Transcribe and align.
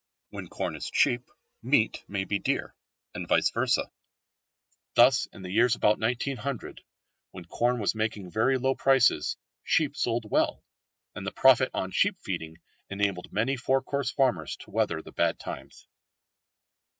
When 0.31 0.47
corn 0.47 0.75
is 0.75 0.89
cheap, 0.89 1.29
meat 1.61 2.03
may 2.07 2.23
be 2.23 2.39
dear, 2.39 2.73
and 3.13 3.27
vice 3.27 3.51
versâ. 3.51 3.91
Thus 4.95 5.27
in 5.27 5.43
the 5.43 5.51
years 5.51 5.75
about 5.75 5.99
1900, 5.99 6.81
when 7.29 7.45
corn 7.45 7.77
was 7.77 7.93
making 7.93 8.31
very 8.31 8.57
low 8.57 8.73
prices, 8.73 9.37
sheep 9.63 9.95
sold 9.95 10.25
well, 10.31 10.63
and 11.13 11.23
the 11.23 11.31
profit 11.31 11.69
on 11.75 11.91
sheep 11.91 12.17
feeding 12.19 12.57
enabled 12.89 13.31
many 13.31 13.55
four 13.55 13.83
course 13.83 14.09
farmers 14.09 14.55
to 14.61 14.71
weather 14.71 15.03
the 15.03 15.11
bad 15.11 15.37
times. 15.37 15.85